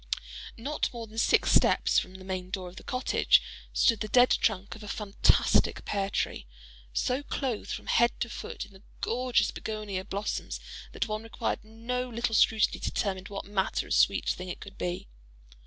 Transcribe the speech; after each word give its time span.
Not 0.57 0.91
more 0.91 1.05
than 1.05 1.19
six 1.19 1.51
steps 1.51 1.99
from 1.99 2.15
the 2.15 2.23
main 2.25 2.49
door 2.49 2.69
of 2.69 2.77
the 2.77 2.83
cottage 2.83 3.39
stood 3.71 3.99
the 3.99 4.07
dead 4.07 4.31
trunk 4.31 4.73
of 4.73 4.81
a 4.81 4.87
fantastic 4.87 5.85
pear 5.85 6.09
tree, 6.09 6.47
so 6.91 7.21
clothed 7.21 7.69
from 7.69 7.85
head 7.85 8.19
to 8.21 8.27
foot 8.27 8.65
in 8.65 8.73
the 8.73 8.81
gorgeous 9.01 9.51
bignonia 9.51 10.03
blossoms 10.03 10.59
that 10.93 11.07
one 11.07 11.21
required 11.21 11.63
no 11.63 12.09
little 12.09 12.33
scrutiny 12.33 12.79
to 12.79 12.89
determine 12.89 13.27
what 13.27 13.45
manner 13.45 13.85
of 13.89 13.93
sweet 13.93 14.27
thing 14.27 14.49
it 14.49 14.59
could 14.59 14.75
be. 14.79 15.07